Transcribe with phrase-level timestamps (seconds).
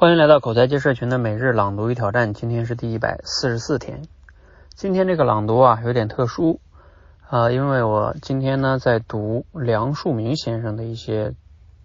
[0.00, 4.02] 欢迎来到口才界社群的每日朗读与挑战，今天是第一百四十四天。
[4.76, 6.60] 今天这个朗读啊有点特殊
[7.28, 11.34] 啊，因为我今天呢在读梁漱溟先生的一些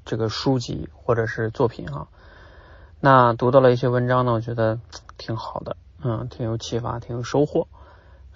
[0.05, 2.07] 这个书籍或者是作品啊，
[2.99, 4.77] 那读到了一些文章呢，我觉得
[5.17, 7.67] 挺好的，嗯，挺有启发，挺有收获，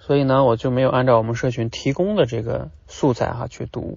[0.00, 3.96] 所以呢我就没有按照我们社群提供的这个素材哈去读。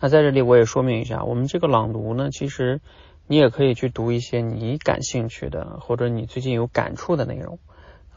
[0.00, 2.80] 那在这里我也说明一下，我们这个朗读呢，其实。
[3.28, 7.58] 你也可以去读一些你感兴趣的，或者你最近有感触的内容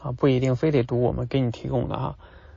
[0.00, 2.16] 啊，不一定非得读我们给你提供的哈。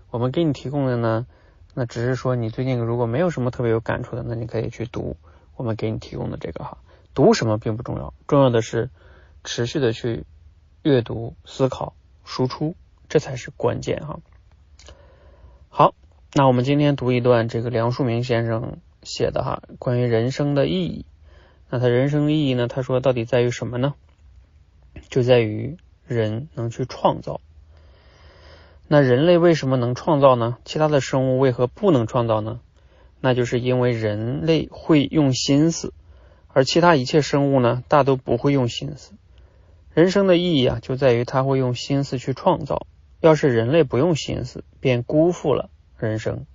[0.10, 1.28] 我们给你提供的呢，
[1.74, 5.18] 那只是说你最近如果没有什么特别有感触的，那你可以去读
[5.58, 6.78] 我们给你提供的这个哈。
[7.14, 8.90] 读什么并不重要，重要的是
[9.44, 10.24] 持续的去
[10.82, 11.94] 阅读、思考、
[12.24, 12.76] 输出，
[13.10, 14.20] 这才是关键哈。
[15.68, 15.94] 好，
[16.34, 21.06] 那我们今天读一段这个梁漱溟先生写的哈，关于人生的意义。
[21.70, 22.68] 那他人生的意义呢？
[22.68, 23.96] 他说，到底在于什么呢？
[25.10, 27.42] 就在于人能去创造。
[28.88, 30.58] 那人类为什么能创造呢？
[30.64, 32.60] 其他的生物为何不能创造呢？
[33.20, 35.94] 那就是因为人类会用心思，
[36.48, 39.14] 而其他一切生物呢，大都不会用心思。
[39.94, 42.86] 人生的意义啊，就在于他会用心思去创造。
[43.22, 46.46] 要是人类不用心思，便辜负了人生；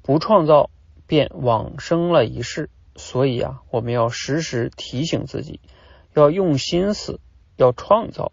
[0.00, 0.70] 不创造，
[1.06, 2.70] 便枉生了一世。
[3.00, 5.60] 所以啊，我们要时时提醒自己，
[6.14, 7.18] 要用心思，
[7.56, 8.30] 要创造。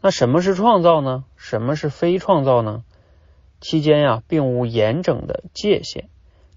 [0.00, 1.24] 那什么是创造呢？
[1.36, 2.82] 什么是非创造呢？
[3.60, 6.08] 期间呀，并无严整的界限。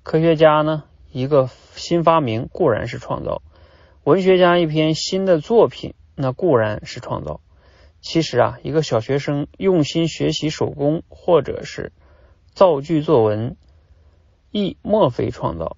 [0.02, 3.42] 科学家呢，一个新发明固然是创造；
[4.04, 7.42] 文学家一篇新的作品，那固然是创造。
[8.02, 11.92] 其实啊，一个小学生用心学习手工，或者是
[12.54, 13.58] 造句作文，
[14.52, 15.78] 亦莫非创造。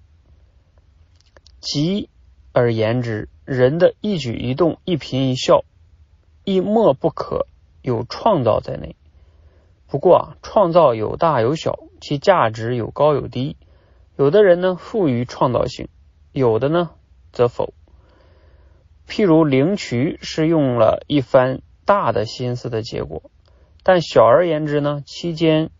[1.60, 2.08] 极
[2.52, 5.64] 而言之，人的一举一动、一颦一笑，
[6.44, 7.46] 亦莫不可
[7.82, 8.96] 有创造在内。
[9.86, 13.56] 不过啊，创造有大有小，其价值有高有低。
[14.16, 15.86] 有的人呢，富于创造性；
[16.32, 16.90] 有的呢，
[17.32, 17.72] 则否。
[19.08, 23.22] 譬如灵渠是用了一番大的心思的结果，
[23.82, 25.70] 但小而言之呢，期间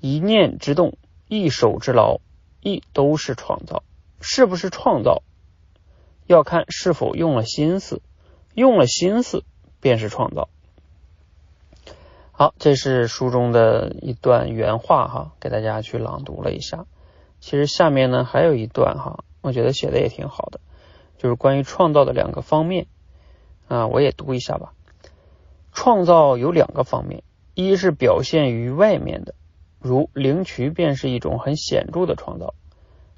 [0.00, 0.98] 一念之动、
[1.28, 2.20] 一手之劳，
[2.60, 3.82] 亦都是创造。
[4.22, 5.22] 是不是创造，
[6.26, 8.00] 要看是否用了心思，
[8.54, 9.44] 用了心思
[9.80, 10.48] 便是创造。
[12.30, 16.86] 好，这是书中的一段原话哈，给大家去朗读了一下。
[17.40, 20.60] 其实下面呢还有一段哈，我觉得写的也挺好的，
[21.18, 22.86] 就是关于创造的两个方面
[23.66, 24.72] 啊，我也读一下吧。
[25.72, 29.34] 创造有两个方面，一是表现于外面的，
[29.80, 32.54] 如灵渠便是一种很显著的创造，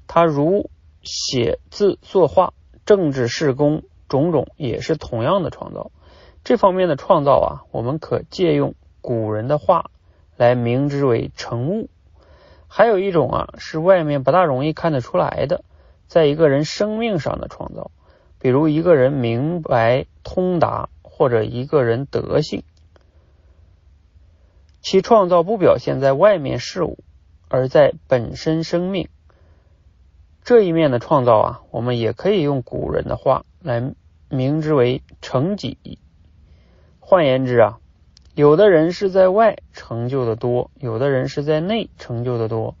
[0.07, 0.71] 它如。
[1.05, 2.53] 写字作画、
[2.85, 5.91] 政治事工种种也是同样的创造。
[6.43, 9.89] 这方面的创造啊，我们可借用古人的话
[10.35, 11.89] 来明之为成物。
[12.67, 15.63] 还有一种啊，是外面不大容易看得出来的，
[16.07, 17.91] 在一个人生命上的创造，
[18.39, 22.63] 比如一个人明白通达，或者一个人德性。
[24.81, 26.99] 其创造不表现在外面事物，
[27.47, 29.07] 而在本身生命。
[30.45, 33.95] 这一面的创造啊，我们也可以用古人的话来
[34.29, 35.97] 明之为成己。
[36.99, 37.79] 换言之啊，
[38.35, 42.75] 有的人是在外成就的多，有的人是在内成就的多。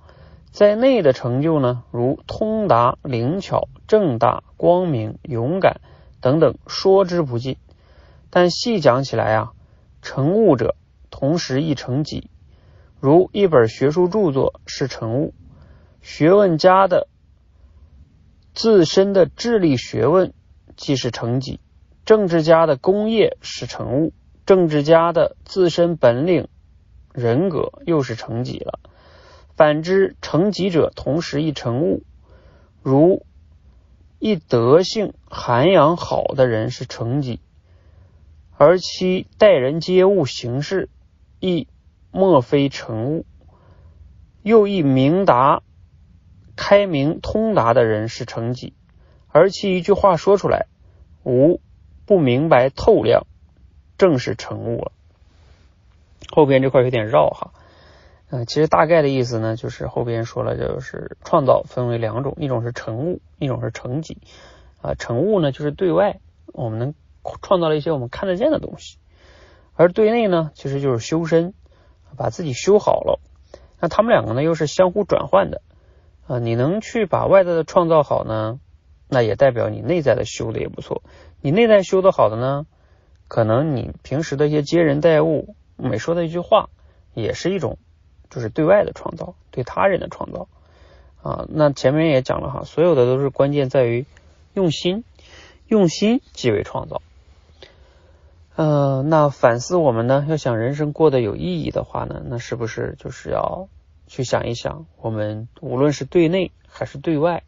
[0.51, 5.81] 在内的成就呢，如通达、灵巧、正大、光明、勇敢
[6.21, 7.57] 等等，说之不尽。
[8.29, 9.53] 但细讲起来啊，
[10.03, 10.75] 成物者
[11.09, 12.29] 同时亦成己。
[12.99, 15.33] 如一本学术著作是成物，
[16.03, 17.07] 学问家的。
[18.55, 20.33] 自身的智力学问
[20.77, 21.59] 即是成己，
[22.05, 24.13] 政治家的功业是成物，
[24.45, 26.47] 政治家的自身本领、
[27.13, 28.79] 人格又是成己了。
[29.57, 32.03] 反之，成己者同时亦成物。
[32.81, 33.25] 如
[34.19, 37.41] 一德性涵养好的人是成己，
[38.57, 40.87] 而其待人接物行事
[41.41, 41.67] 亦
[42.11, 43.25] 莫非成物。
[44.43, 45.61] 又一明达。
[46.55, 48.73] 开明通达的人是成己，
[49.29, 50.67] 而其一句话说出来，
[51.23, 51.59] 无
[52.05, 53.27] 不明白透亮，
[53.97, 54.91] 正是成物了。
[56.31, 57.51] 后边这块有点绕哈，
[58.29, 64.17] 嗯，其实大概的意思呢，就是后边说了，就是创造分为两种，一种是成物，一种是成己。
[64.81, 66.19] 啊，成物呢，就是对外
[66.53, 66.93] 我们能
[67.41, 68.97] 创造了一些我们看得见的东西，
[69.73, 71.53] 而对内呢，其实就是修身，
[72.17, 73.19] 把自己修好了。
[73.79, 75.61] 那他们两个呢，又是相互转换的。
[76.27, 78.59] 啊，你能去把外在的创造好呢，
[79.07, 81.03] 那也代表你内在的修的也不错。
[81.41, 82.65] 你内在修的好的呢，
[83.27, 86.69] 可能你平时的一些接人待物，每说的一句话，
[87.13, 87.77] 也是一种
[88.31, 90.47] 就是对外的创造，对他人的创造
[91.21, 91.45] 啊。
[91.49, 94.07] 那前面也讲了哈，所有的都是关键在于
[94.53, 95.03] 用心，
[95.67, 97.03] 用心即为创造。
[98.55, 103.67] 嗯，那反思我们呢，要想人生过得有意义的话呢，那是不是就是要
[104.07, 107.43] 去想一想，我们无论是对内还是对外，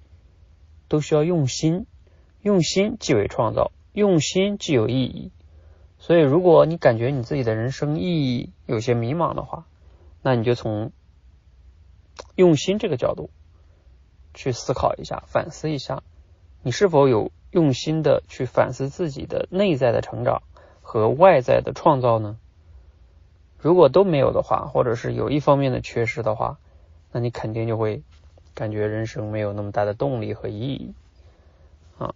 [0.87, 1.85] 都需要用心，
[2.41, 5.31] 用心即为创造，用心即有意义。
[5.99, 9.65] 所以，如果你感觉你自己的人生意义有些迷茫的话，
[10.21, 10.91] 那你就从
[12.35, 13.29] 用心这个角度
[14.33, 16.03] 去思考一下，反思一下，
[16.63, 20.41] 你是否有用心的去反思自己的内在的成长。
[20.89, 22.37] 和外在的创造呢？
[23.59, 26.57] 如果都没有的话，或者是有一方面的缺失的话，
[27.11, 28.03] 那你肯定就会
[28.53, 30.93] 感觉人生没有那么大的动力和意义
[31.97, 32.13] 啊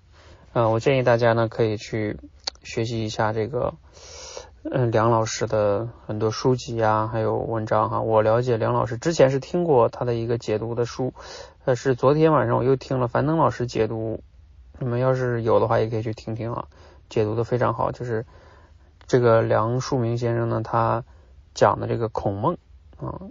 [0.53, 0.69] 啊！
[0.69, 2.17] 我建议大家呢可以去
[2.63, 3.73] 学习一下这个
[4.63, 8.01] 嗯梁老师的很多书籍啊，还有文章哈。
[8.01, 11.13] 我了解梁老师之前是听过他的一个解读的书，
[11.65, 14.21] 呃，是昨天晚上我又听了樊登老师解读，
[14.79, 16.67] 你们要是有的话也可以去听听啊，
[17.09, 18.25] 解读的非常好，就是。
[19.07, 21.03] 这个梁漱溟先生呢，他
[21.53, 22.57] 讲的这个孔孟
[22.99, 23.21] 啊，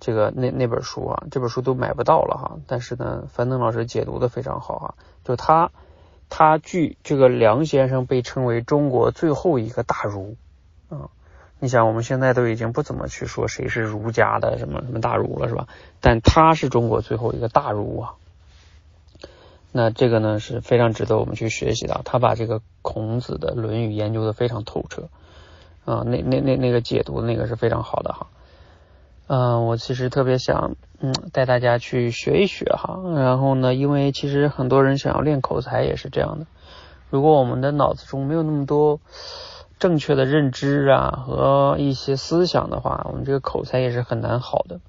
[0.00, 2.58] 这个那那本书啊，这本书都买不到了哈。
[2.66, 4.94] 但是呢，樊登老师解读的非常好啊。
[5.24, 5.70] 就他
[6.28, 10.36] 他据这个梁先生被称为中国最后一个大儒
[10.88, 11.10] 啊。
[11.58, 15.68] 你想，我们现在都已经不怎么去说谁是儒家的什么什么大儒了，是吧？
[16.00, 18.14] 但他是中国最后一个大儒啊。
[19.70, 22.00] 那这个呢是非常值得我们去学习的。
[22.04, 25.08] 他把这个孔子的《论语》研究的非常透彻
[25.84, 28.26] 啊，那那那那个解读那个是非常好的哈。
[29.26, 33.00] 嗯，我其实特别想嗯带大家去学一学哈。
[33.16, 36.46] 然后呢，因为其实很多人想要练口才也是这样的。
[37.08, 39.00] 如果我们的脑子中没有那么多
[39.78, 44.80] 正确的认知啊和一些思想的话，我们这个口才也是很难好的。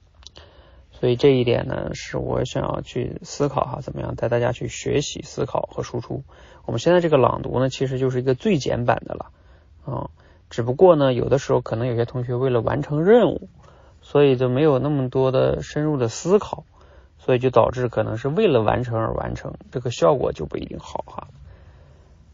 [0.92, 6.24] 所以这一点呢，是我想要去思考哈，怎么样带大家去学习、思考和输出。
[6.66, 9.32] 我们现在这个朗读呢，其实就是一个最简版的了
[9.86, 10.10] 啊。
[10.54, 13.50] 只不过呢，有的时候可能有些同学为了完成任务，
[14.04, 16.64] 所以就没有那么多的深入的思考，
[17.18, 21.28] 所以就导致可能是为了完成而完成，这个效果就不一定好哈。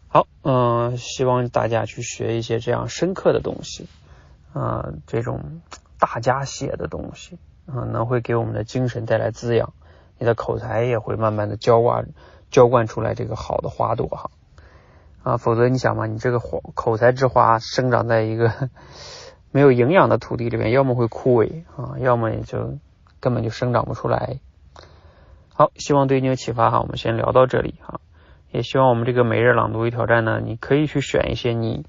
[0.10, 3.88] 好，嗯，希望大家去学一些这样深刻的东西
[4.52, 5.62] 啊，这种
[5.98, 7.40] 大家写的东西。
[7.68, 9.74] 啊，能会给我们的精神带来滋养，
[10.18, 12.10] 你的口才也会慢慢的浇灌
[12.52, 14.32] 浇灌出来这个好的花朵哈
[15.24, 18.70] 啊，否则你想嘛，你这个花口才之花生长在一个
[19.52, 22.78] 没有营养的土地里面，要么会枯萎啊，要么也就
[23.20, 24.40] 根本就生长不出来。
[25.54, 28.00] 好，希望对你有启发哈，我们先聊到这里哈，
[28.52, 31.86] 也希望我们这个每日朗读与挑战呢，你可以去选一些你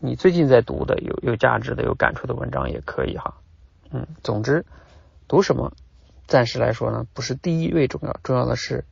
[0.00, 3.34] 你最近在读的有有价值的有感触的文章也可以哈，
[3.90, 4.64] 嗯，总之。
[5.28, 5.72] 读什么？
[6.26, 8.84] 暂时来说呢，不是第一位重要，重要的是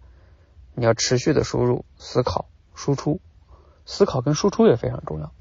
[0.75, 2.47] 你要持续的输入、思考、
[2.77, 3.21] 输出。
[3.89, 5.33] 思考跟输出也非常重要，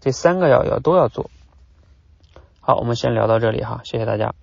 [0.00, 1.32] 这三个要要都要做。
[2.60, 4.34] 好，我们先聊到这里哈，谢谢大家。